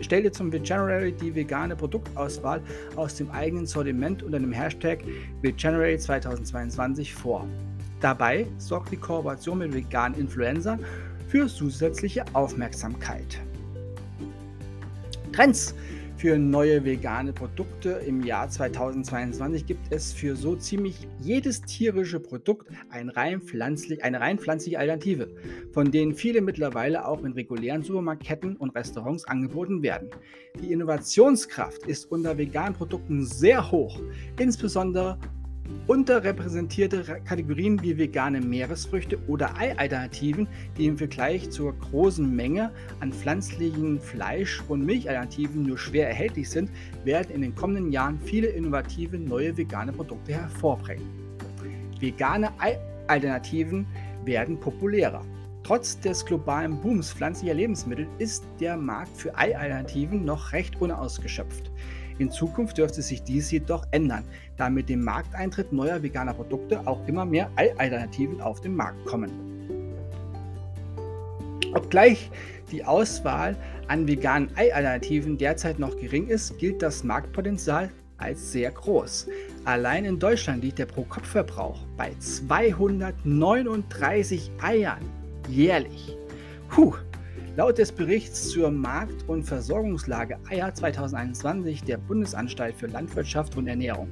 stellte 0.01 0.31
zum 0.31 0.51
Veganuary 0.51 1.11
die 1.11 1.33
vegane 1.33 1.75
Produktauswahl 1.75 2.61
aus 2.95 3.15
dem 3.15 3.29
eigenen 3.31 3.65
Sortiment 3.65 4.23
unter 4.23 4.39
dem 4.39 4.51
Hashtag 4.51 4.99
Veganuary 5.41 5.97
2022 5.97 7.13
vor. 7.13 7.47
Dabei 7.99 8.47
sorgt 8.57 8.91
die 8.91 8.97
Kooperation 8.97 9.59
mit 9.59 9.73
veganen 9.73 10.17
Influencern 10.17 10.85
für 11.27 11.47
zusätzliche 11.47 12.23
Aufmerksamkeit. 12.33 13.39
Trends 15.31 15.75
für 16.19 16.37
neue 16.37 16.83
vegane 16.83 17.31
Produkte 17.31 17.91
im 18.05 18.21
Jahr 18.25 18.49
2022 18.49 19.65
gibt 19.65 19.93
es 19.93 20.11
für 20.11 20.35
so 20.35 20.53
ziemlich 20.57 21.07
jedes 21.21 21.61
tierische 21.61 22.19
Produkt 22.19 22.67
ein 22.89 23.07
rein 23.07 23.41
eine 24.01 24.19
rein 24.19 24.37
pflanzliche 24.37 24.79
Alternative, 24.79 25.29
von 25.71 25.91
denen 25.91 26.13
viele 26.13 26.41
mittlerweile 26.41 27.07
auch 27.07 27.23
in 27.23 27.31
regulären 27.31 27.83
Supermarktketten 27.83 28.57
und 28.57 28.75
Restaurants 28.75 29.23
angeboten 29.29 29.81
werden. 29.81 30.09
Die 30.61 30.73
Innovationskraft 30.73 31.87
ist 31.87 32.11
unter 32.11 32.37
veganen 32.37 32.73
Produkten 32.73 33.25
sehr 33.25 33.71
hoch, 33.71 34.01
insbesondere 34.37 35.17
Unterrepräsentierte 35.87 37.03
Kategorien 37.25 37.81
wie 37.81 37.97
vegane 37.97 38.41
Meeresfrüchte 38.41 39.17
oder 39.27 39.57
Ei-Alternativen, 39.57 40.47
die 40.77 40.85
im 40.85 40.97
Vergleich 40.97 41.49
zur 41.49 41.73
großen 41.73 42.35
Menge 42.35 42.71
an 42.99 43.11
pflanzlichen 43.11 43.99
Fleisch- 43.99 44.61
und 44.67 44.85
Milchalternativen 44.85 45.63
nur 45.63 45.79
schwer 45.79 46.07
erhältlich 46.07 46.49
sind, 46.49 46.69
werden 47.05 47.33
in 47.33 47.41
den 47.41 47.55
kommenden 47.55 47.91
Jahren 47.91 48.19
viele 48.19 48.47
innovative 48.47 49.17
neue 49.17 49.57
vegane 49.57 49.91
Produkte 49.91 50.33
hervorbringen. 50.33 51.07
Vegane 51.99 52.51
Ei-Alternativen 52.59 53.87
werden 54.25 54.59
populärer. 54.59 55.25
Trotz 55.63 55.99
des 55.99 56.25
globalen 56.25 56.79
Booms 56.81 57.13
pflanzlicher 57.13 57.53
Lebensmittel 57.53 58.07
ist 58.17 58.43
der 58.59 58.77
Markt 58.77 59.17
für 59.17 59.37
Ei-Alternativen 59.37 60.23
noch 60.23 60.51
recht 60.53 60.79
unausgeschöpft. 60.81 61.71
In 62.19 62.29
Zukunft 62.29 62.77
dürfte 62.77 63.01
sich 63.01 63.23
dies 63.23 63.49
jedoch 63.49 63.87
ändern, 63.91 64.25
da 64.57 64.69
mit 64.69 64.89
dem 64.89 65.01
Markteintritt 65.03 65.71
neuer 65.71 66.03
veganer 66.03 66.33
Produkte 66.33 66.85
auch 66.85 67.07
immer 67.07 67.23
mehr 67.25 67.49
Ei-Alternativen 67.55 68.41
auf 68.41 68.59
den 68.59 68.75
Markt 68.75 69.05
kommen. 69.05 69.31
Obgleich 71.73 72.29
die 72.71 72.83
Auswahl 72.83 73.55
an 73.87 74.05
veganen 74.05 74.49
Ei-Alternativen 74.55 75.37
derzeit 75.37 75.79
noch 75.79 75.95
gering 75.97 76.27
ist, 76.27 76.59
gilt 76.59 76.81
das 76.81 77.05
Marktpotenzial 77.05 77.89
als 78.17 78.51
sehr 78.51 78.71
groß. 78.71 79.27
Allein 79.63 80.03
in 80.03 80.19
Deutschland 80.19 80.61
liegt 80.63 80.79
der 80.79 80.87
Pro-Kopf-Verbrauch 80.87 81.79
bei 81.95 82.11
239 82.19 84.51
Eiern 84.61 84.99
jährlich. 85.47 86.17
Puh, 86.67 86.95
Laut 87.59 87.77
des 87.77 87.91
Berichts 87.91 88.51
zur 88.51 88.71
Markt- 88.71 89.27
und 89.27 89.43
Versorgungslage 89.43 90.39
Eier 90.49 90.73
2021 90.73 91.83
der 91.83 91.97
Bundesanstalt 91.97 92.73
für 92.73 92.87
Landwirtschaft 92.87 93.57
und 93.57 93.67
Ernährung. 93.67 94.07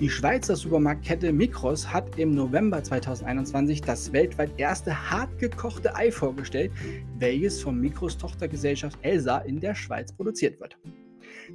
Die 0.00 0.10
Schweizer 0.10 0.54
Supermarktkette 0.54 1.32
Mikros 1.32 1.90
hat 1.90 2.18
im 2.18 2.34
November 2.34 2.84
2021 2.84 3.80
das 3.80 4.12
weltweit 4.12 4.50
erste 4.58 5.10
hartgekochte 5.10 5.96
Ei 5.96 6.12
vorgestellt, 6.12 6.72
welches 7.18 7.62
von 7.62 7.80
Mikros 7.80 8.18
Tochtergesellschaft 8.18 8.98
Elsa 9.00 9.38
in 9.38 9.58
der 9.58 9.74
Schweiz 9.74 10.12
produziert 10.12 10.60
wird. 10.60 10.76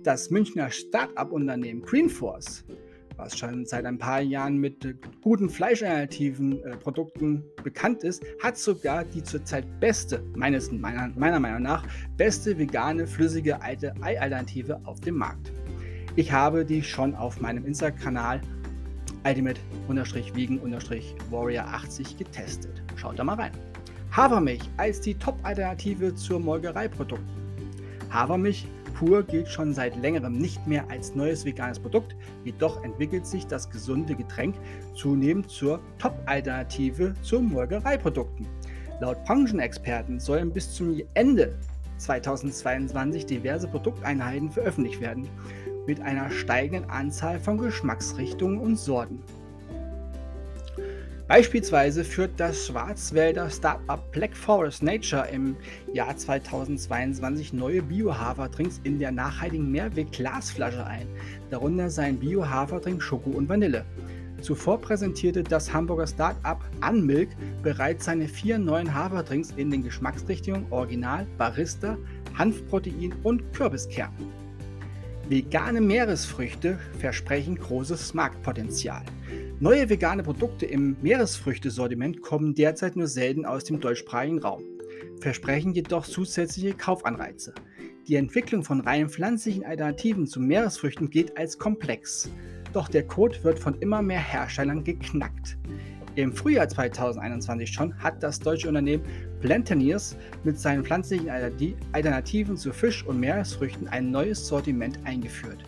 Das 0.01 0.31
Münchner 0.31 0.71
Start-up-Unternehmen 0.71 1.83
Greenforce 1.83 2.65
was 3.21 3.37
schon 3.37 3.65
seit 3.65 3.85
ein 3.85 3.99
paar 3.99 4.21
Jahren 4.21 4.57
mit 4.57 4.83
äh, 4.83 4.95
guten 5.21 5.49
fleischalternativen 5.49 6.63
äh, 6.63 6.75
Produkten 6.77 7.43
bekannt 7.63 8.03
ist, 8.03 8.23
hat 8.41 8.57
sogar 8.57 9.05
die 9.05 9.21
zurzeit 9.21 9.63
beste, 9.79 10.23
meines, 10.35 10.71
meiner, 10.71 11.11
meiner 11.15 11.39
Meinung 11.39 11.61
nach, 11.61 11.85
beste 12.17 12.57
vegane, 12.57 13.05
flüssige 13.05 13.61
alte 13.61 13.93
Ei-Alternative 14.01 14.81
auf 14.85 14.99
dem 15.01 15.17
Markt. 15.17 15.51
Ich 16.15 16.31
habe 16.31 16.65
die 16.65 16.81
schon 16.81 17.13
auf 17.15 17.39
meinem 17.39 17.63
Insta-Kanal 17.65 18.41
ultimate-vegan-warrior80 19.23 22.17
getestet. 22.17 22.81
Schaut 22.95 23.19
da 23.19 23.23
mal 23.23 23.35
rein. 23.35 23.51
Hafermilch 24.11 24.63
als 24.77 24.99
die 24.99 25.13
Top-Alternative 25.13 26.15
zur 26.15 26.39
Molkereiprodukten. 26.39 27.29
Hafermilch 28.09 28.65
pur 29.01 29.23
gilt 29.23 29.47
schon 29.47 29.73
seit 29.73 29.95
längerem 29.95 30.37
nicht 30.37 30.67
mehr 30.67 30.85
als 30.91 31.15
neues 31.15 31.43
veganes 31.43 31.79
Produkt, 31.79 32.15
jedoch 32.45 32.83
entwickelt 32.83 33.25
sich 33.25 33.47
das 33.47 33.67
gesunde 33.67 34.13
Getränk 34.13 34.55
zunehmend 34.93 35.49
zur 35.49 35.79
Top-Alternative 35.97 37.15
zu 37.23 37.41
Molkereiprodukten. 37.41 38.45
Laut 38.99 39.23
Branchenexperten 39.25 40.19
sollen 40.19 40.53
bis 40.53 40.75
zum 40.75 41.01
Ende 41.15 41.57
2022 41.97 43.25
diverse 43.25 43.67
Produkteinheiten 43.67 44.51
veröffentlicht 44.51 45.01
werden, 45.01 45.27
mit 45.87 45.99
einer 45.99 46.29
steigenden 46.29 46.87
Anzahl 46.91 47.39
von 47.39 47.57
Geschmacksrichtungen 47.57 48.59
und 48.59 48.77
Sorten. 48.77 49.23
Beispielsweise 51.31 52.03
führt 52.03 52.31
das 52.35 52.67
Schwarzwälder 52.67 53.49
Startup 53.49 54.11
Black 54.11 54.35
Forest 54.35 54.83
Nature 54.83 55.29
im 55.31 55.55
Jahr 55.93 56.17
2022 56.17 57.53
neue 57.53 57.81
Bio-Haferdrinks 57.81 58.81
in 58.83 58.99
der 58.99 59.13
nachhaltigen 59.13 59.71
Mehrweg-Glasflasche 59.71 60.85
ein, 60.85 61.07
darunter 61.49 61.89
sein 61.89 62.19
Bio-Haferdrink 62.19 63.01
Schoko 63.01 63.29
und 63.29 63.47
Vanille. 63.47 63.85
Zuvor 64.41 64.81
präsentierte 64.81 65.41
das 65.41 65.71
Hamburger 65.71 66.07
Startup 66.07 66.59
Unmilk 66.85 67.29
bereits 67.63 68.03
seine 68.03 68.27
vier 68.27 68.59
neuen 68.59 68.93
Haferdrinks 68.93 69.51
in 69.55 69.71
den 69.71 69.83
Geschmacksrichtungen 69.83 70.65
Original, 70.69 71.25
Barista, 71.37 71.97
Hanfprotein 72.37 73.13
und 73.23 73.53
Kürbiskern. 73.53 74.11
Vegane 75.29 75.79
Meeresfrüchte 75.79 76.77
versprechen 76.99 77.55
großes 77.55 78.13
Marktpotenzial. 78.13 79.03
Neue 79.61 79.87
vegane 79.89 80.23
Produkte 80.23 80.65
im 80.65 80.97
Meeresfrüchtesortiment 81.03 82.23
kommen 82.23 82.55
derzeit 82.55 82.95
nur 82.95 83.05
selten 83.05 83.45
aus 83.45 83.63
dem 83.63 83.79
deutschsprachigen 83.79 84.39
Raum, 84.39 84.63
versprechen 85.19 85.71
jedoch 85.71 86.03
zusätzliche 86.03 86.73
Kaufanreize. 86.73 87.53
Die 88.07 88.15
Entwicklung 88.15 88.63
von 88.63 88.81
rein 88.81 89.07
pflanzlichen 89.07 89.63
Alternativen 89.63 90.25
zu 90.25 90.39
Meeresfrüchten 90.39 91.11
gilt 91.11 91.37
als 91.37 91.59
komplex, 91.59 92.31
doch 92.73 92.87
der 92.87 93.05
Code 93.05 93.37
wird 93.43 93.59
von 93.59 93.75
immer 93.81 94.01
mehr 94.01 94.19
Herstellern 94.19 94.83
geknackt. 94.83 95.59
Im 96.15 96.33
Frühjahr 96.33 96.67
2021 96.67 97.71
schon 97.71 97.95
hat 97.99 98.23
das 98.23 98.39
deutsche 98.39 98.67
Unternehmen 98.67 99.05
Plantaneers 99.41 100.17
mit 100.43 100.59
seinen 100.59 100.83
pflanzlichen 100.83 101.29
Alternativen 101.29 102.57
zu 102.57 102.73
Fisch- 102.73 103.05
und 103.05 103.19
Meeresfrüchten 103.19 103.87
ein 103.87 104.09
neues 104.09 104.47
Sortiment 104.47 104.97
eingeführt. 105.05 105.63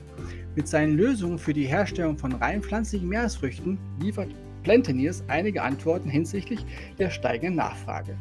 Mit 0.55 0.67
seinen 0.67 0.97
Lösungen 0.97 1.39
für 1.39 1.53
die 1.53 1.65
Herstellung 1.65 2.17
von 2.17 2.33
rein 2.33 2.61
pflanzlichen 2.61 3.09
Meeresfrüchten 3.09 3.79
liefert 3.99 4.29
Plantaneers 4.61 5.23
einige 5.27 5.63
Antworten 5.63 6.09
hinsichtlich 6.09 6.63
der 6.99 7.09
steigenden 7.09 7.55
Nachfrage. 7.55 8.15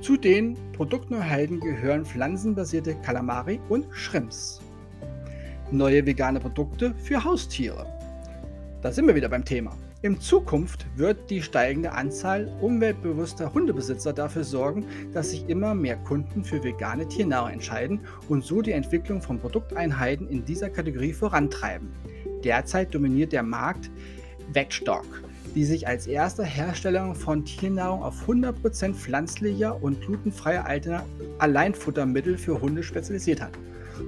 Zu 0.00 0.16
den 0.16 0.56
Produktneuheiten 0.72 1.60
gehören 1.60 2.04
pflanzenbasierte 2.04 2.94
Kalamari 2.96 3.60
und 3.68 3.86
Shrimps. 3.92 4.60
Neue 5.70 6.06
vegane 6.06 6.40
Produkte 6.40 6.94
für 6.96 7.22
Haustiere. 7.22 7.86
Da 8.82 8.92
sind 8.92 9.06
wir 9.06 9.14
wieder 9.14 9.28
beim 9.28 9.44
Thema. 9.44 9.76
In 10.06 10.20
Zukunft 10.20 10.86
wird 10.94 11.30
die 11.30 11.42
steigende 11.42 11.90
Anzahl 11.90 12.46
umweltbewusster 12.60 13.52
Hundebesitzer 13.52 14.12
dafür 14.12 14.44
sorgen, 14.44 14.86
dass 15.12 15.30
sich 15.30 15.48
immer 15.48 15.74
mehr 15.74 15.96
Kunden 15.96 16.44
für 16.44 16.62
vegane 16.62 17.08
Tiernahrung 17.08 17.50
entscheiden 17.50 17.98
und 18.28 18.44
so 18.44 18.62
die 18.62 18.70
Entwicklung 18.70 19.20
von 19.20 19.40
Produkteinheiten 19.40 20.28
in 20.28 20.44
dieser 20.44 20.70
Kategorie 20.70 21.12
vorantreiben. 21.12 21.88
Derzeit 22.44 22.94
dominiert 22.94 23.32
der 23.32 23.42
Markt 23.42 23.90
Vegstock, 24.52 25.24
die 25.56 25.64
sich 25.64 25.88
als 25.88 26.06
erster 26.06 26.44
Hersteller 26.44 27.12
von 27.16 27.44
Tiernahrung 27.44 28.04
auf 28.04 28.28
100% 28.28 28.94
pflanzlicher 28.94 29.82
und 29.82 30.00
glutenfreier 30.02 31.02
Alleinfuttermittel 31.40 32.38
für 32.38 32.60
Hunde 32.60 32.84
spezialisiert 32.84 33.40
hat 33.40 33.58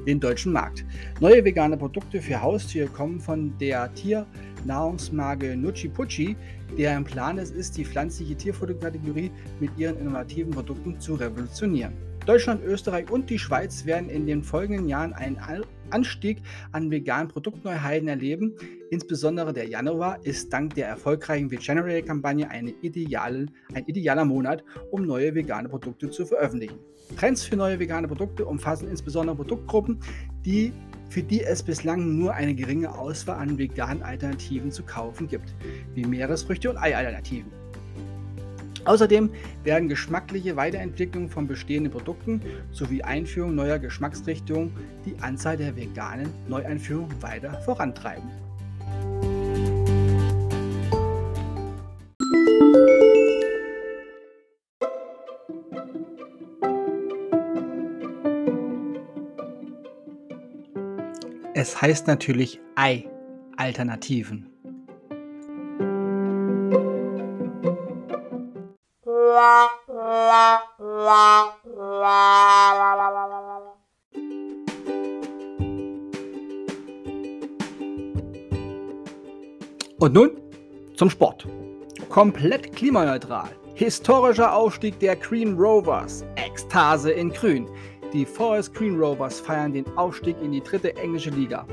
den 0.07 0.21
deutschen 0.21 0.53
Markt. 0.53 0.85
Neue 1.21 1.45
vegane 1.45 1.77
Produkte 1.77 2.21
für 2.21 2.41
Haustiere 2.41 2.89
kommen 2.89 3.21
von 3.21 3.57
der 3.59 3.93
Tiernahrungsmarke 3.95 5.57
Nucci 5.57 5.89
Pucci, 5.89 6.37
deren 6.77 7.05
Plan 7.05 7.39
es 7.39 7.51
ist, 7.51 7.77
die 7.77 7.85
pflanzliche 7.85 8.37
Tierfutterkategorie 8.37 9.31
mit 9.61 9.71
ihren 9.77 9.99
innovativen 9.99 10.51
Produkten 10.53 11.01
zu 11.01 11.15
revolutionieren. 11.15 11.95
Deutschland, 12.27 12.63
Österreich 12.63 13.11
und 13.11 13.31
die 13.31 13.39
Schweiz 13.39 13.87
werden 13.87 14.11
in 14.11 14.27
den 14.27 14.43
folgenden 14.43 14.87
Jahren 14.87 15.15
einen 15.15 15.39
Anstieg 15.91 16.43
an 16.73 16.91
veganen 16.91 17.29
Produktneuheiten 17.29 18.09
erleben. 18.09 18.55
Insbesondere 18.91 19.53
der 19.53 19.69
Januar 19.69 20.25
ist 20.25 20.53
dank 20.53 20.75
der 20.75 20.89
erfolgreichen 20.89 21.51
Veganuary-Kampagne 21.51 22.49
ein 22.49 22.75
idealer 22.83 24.25
Monat, 24.25 24.65
um 24.91 25.07
neue 25.07 25.35
vegane 25.35 25.69
Produkte 25.69 26.11
zu 26.11 26.27
veröffentlichen. 26.27 26.79
Trends 27.17 27.45
für 27.45 27.57
neue 27.57 27.79
vegane 27.79 28.09
Produkte 28.09 28.45
umfassen 28.45 28.89
insbesondere 28.89 29.37
Produktgruppen, 29.37 30.01
die, 30.45 30.73
für 31.09 31.23
die 31.23 31.43
es 31.43 31.63
bislang 31.63 32.19
nur 32.19 32.35
eine 32.35 32.55
geringe 32.55 32.93
Auswahl 32.97 33.39
an 33.39 33.59
veganen 33.59 34.03
Alternativen 34.03 34.71
zu 34.71 34.83
kaufen 34.83 35.27
gibt, 35.27 35.55
wie 35.95 36.05
Meeresfrüchte 36.05 36.71
und 36.71 36.77
Eialternativen. 36.77 37.58
Außerdem 38.89 39.29
werden 39.65 39.91
geschmackliche 39.91 40.57
Weiterentwicklungen 40.57 41.29
von 41.29 41.47
bestehenden 41.47 41.93
Produkten 41.93 42.41
sowie 42.73 43.03
Einführung 43.03 43.55
neuer 43.55 43.79
Geschmacksrichtungen 43.79 44.73
die 45.05 45.15
Anzahl 45.21 45.59
der 45.59 45.77
veganen 45.77 46.31
Neueinführungen 46.49 47.23
weiter 47.23 47.61
vorantreiben. 47.61 48.31
Es 61.53 61.83
heißt 61.83 62.07
natürlich 62.07 62.59
Ei-Alternativen. 62.75 64.58
Und 79.99 80.15
nun 80.15 80.31
zum 80.97 81.11
Sport. 81.11 81.47
Komplett 82.09 82.75
klimaneutral. 82.75 83.51
Historischer 83.75 84.55
Aufstieg 84.55 84.99
der 84.99 85.15
Green 85.17 85.59
Rovers. 85.59 86.25
Ekstase 86.37 87.11
in 87.11 87.29
Grün. 87.29 87.69
Die 88.15 88.25
Forest 88.25 88.73
Green 88.75 88.99
Rovers 88.99 89.41
feiern 89.41 89.75
den 89.75 89.87
Aufstieg 89.99 90.37
in 90.41 90.53
die 90.53 90.63
dritte 90.63 90.97
englische 90.97 91.29
Liga. 91.31 91.67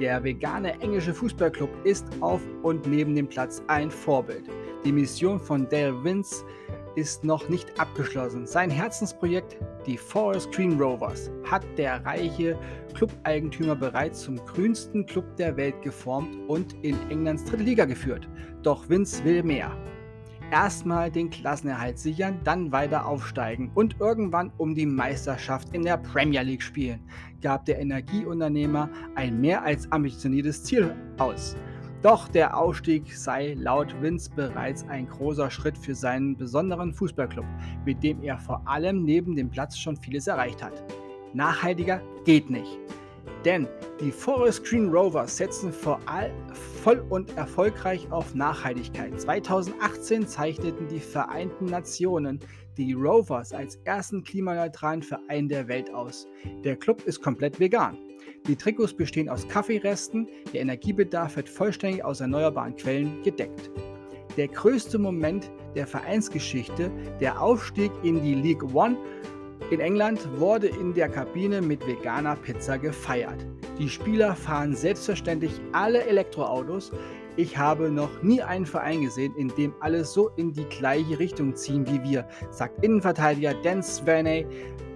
Der 0.00 0.24
vegane 0.24 0.80
englische 0.80 1.12
Fußballclub 1.12 1.68
ist 1.84 2.06
auf 2.20 2.40
und 2.62 2.86
neben 2.86 3.14
dem 3.14 3.26
Platz 3.26 3.62
ein 3.66 3.90
Vorbild. 3.90 4.44
Die 4.84 4.92
Mission 4.92 5.38
von 5.38 5.68
Dale 5.68 6.02
Vince 6.04 6.44
ist 6.96 7.24
noch 7.24 7.48
nicht 7.48 7.78
abgeschlossen. 7.78 8.46
Sein 8.46 8.70
Herzensprojekt, 8.70 9.58
die 9.86 9.96
Forest 9.96 10.50
Green 10.52 10.80
Rovers, 10.80 11.30
hat 11.48 11.64
der 11.78 12.04
reiche 12.04 12.58
Clubeigentümer 12.94 13.76
bereits 13.76 14.22
zum 14.22 14.36
grünsten 14.46 15.06
Club 15.06 15.36
der 15.36 15.56
Welt 15.56 15.80
geformt 15.82 16.36
und 16.48 16.74
in 16.82 16.96
Englands 17.10 17.44
dritte 17.44 17.62
Liga 17.62 17.84
geführt. 17.84 18.28
Doch 18.62 18.88
Vince 18.88 19.22
will 19.24 19.42
mehr. 19.42 19.70
Erstmal 20.50 21.10
den 21.10 21.28
Klassenerhalt 21.28 21.98
sichern, 21.98 22.40
dann 22.44 22.70
weiter 22.70 23.06
aufsteigen 23.06 23.70
und 23.74 23.96
irgendwann 24.00 24.52
um 24.58 24.74
die 24.74 24.86
Meisterschaft 24.86 25.74
in 25.74 25.82
der 25.82 25.98
Premier 25.98 26.42
League 26.42 26.62
spielen, 26.62 27.00
gab 27.42 27.64
der 27.66 27.80
Energieunternehmer 27.80 28.88
ein 29.16 29.40
mehr 29.40 29.62
als 29.62 29.90
ambitioniertes 29.90 30.62
Ziel 30.62 30.94
aus. 31.18 31.56
Doch 32.02 32.28
der 32.28 32.56
Aufstieg 32.56 33.16
sei 33.16 33.54
laut 33.58 33.94
Vince 34.00 34.30
bereits 34.34 34.86
ein 34.88 35.08
großer 35.08 35.50
Schritt 35.50 35.76
für 35.78 35.94
seinen 35.94 36.36
besonderen 36.36 36.92
Fußballclub, 36.92 37.46
mit 37.84 38.02
dem 38.02 38.22
er 38.22 38.38
vor 38.38 38.62
allem 38.66 39.04
neben 39.04 39.34
dem 39.34 39.50
Platz 39.50 39.78
schon 39.78 39.96
vieles 39.96 40.26
erreicht 40.26 40.62
hat. 40.62 40.84
Nachhaltiger 41.32 42.00
geht 42.24 42.50
nicht. 42.50 42.78
Denn 43.44 43.68
die 44.00 44.10
Forest 44.10 44.64
Green 44.64 44.88
Rovers 44.90 45.36
setzen 45.36 45.72
voll 45.72 47.04
und 47.08 47.36
erfolgreich 47.36 48.10
auf 48.10 48.34
Nachhaltigkeit. 48.34 49.20
2018 49.20 50.26
zeichneten 50.26 50.88
die 50.88 51.00
Vereinten 51.00 51.66
Nationen 51.66 52.40
die 52.76 52.92
Rovers 52.92 53.52
als 53.52 53.76
ersten 53.84 54.22
klimaneutralen 54.22 55.02
Verein 55.02 55.48
der 55.48 55.68
Welt 55.68 55.92
aus. 55.94 56.26
Der 56.64 56.76
Club 56.76 57.02
ist 57.06 57.22
komplett 57.22 57.58
vegan. 57.58 57.96
Die 58.48 58.54
Trikots 58.54 58.94
bestehen 58.94 59.28
aus 59.28 59.48
Kaffeeresten, 59.48 60.28
der 60.52 60.60
Energiebedarf 60.60 61.34
wird 61.34 61.48
vollständig 61.48 62.04
aus 62.04 62.20
erneuerbaren 62.20 62.76
Quellen 62.76 63.20
gedeckt. 63.24 63.70
Der 64.36 64.46
größte 64.46 64.98
Moment 64.98 65.50
der 65.74 65.86
Vereinsgeschichte, 65.86 66.92
der 67.20 67.40
Aufstieg 67.42 67.90
in 68.04 68.22
die 68.22 68.34
League 68.34 68.62
One 68.72 68.96
in 69.72 69.80
England, 69.80 70.20
wurde 70.38 70.68
in 70.68 70.94
der 70.94 71.08
Kabine 71.08 71.60
mit 71.60 71.84
veganer 71.88 72.36
Pizza 72.36 72.78
gefeiert. 72.78 73.44
Die 73.80 73.88
Spieler 73.88 74.36
fahren 74.36 74.76
selbstverständlich 74.76 75.52
alle 75.72 76.04
Elektroautos. 76.04 76.92
Ich 77.36 77.58
habe 77.58 77.90
noch 77.90 78.22
nie 78.22 78.42
einen 78.42 78.64
Verein 78.64 79.02
gesehen, 79.02 79.34
in 79.36 79.48
dem 79.56 79.74
alle 79.80 80.04
so 80.04 80.28
in 80.36 80.52
die 80.52 80.66
gleiche 80.66 81.18
Richtung 81.18 81.56
ziehen 81.56 81.84
wie 81.88 82.02
wir, 82.08 82.28
sagt 82.50 82.84
Innenverteidiger 82.84 83.54
Dan 83.64 83.82
Svaney. 83.82 84.46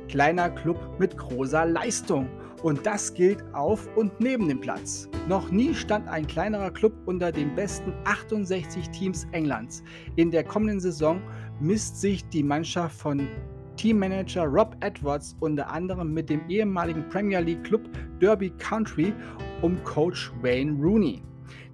Kleiner 0.09 0.51
Club 0.51 0.79
mit 0.99 1.17
großer 1.17 1.67
Leistung. 1.67 2.29
Und 2.63 2.85
das 2.85 3.15
gilt 3.15 3.43
auf 3.55 3.89
und 3.97 4.21
neben 4.21 4.49
dem 4.49 4.61
Platz. 4.61 5.09
Noch 5.29 5.51
nie 5.51 5.75
stand 5.75 6.09
ein 6.09 6.27
kleinerer 6.27 6.71
Club 6.71 6.93
unter 7.07 7.33
den 7.33 7.55
besten 7.55 7.93
68 8.05 8.91
Teams 8.91 9.27
Englands. 9.33 9.83
In 10.17 10.31
der 10.31 10.45
kommenden 10.45 10.81
Saison 10.81 11.23
misst 11.61 12.01
sich 12.01 12.27
die 12.29 12.43
Mannschaft 12.43 12.97
von 12.99 13.27
Teammanager 13.77 14.45
Rob 14.45 14.77
Edwards 14.81 15.35
unter 15.41 15.71
anderem 15.71 16.13
mit 16.13 16.29
dem 16.29 16.47
ehemaligen 16.51 17.09
Premier 17.09 17.41
League 17.41 17.65
Club 17.65 17.89
Derby 18.21 18.51
Country 18.59 19.15
um 19.63 19.83
Coach 19.85 20.31
Wayne 20.43 20.73
Rooney. 20.83 21.23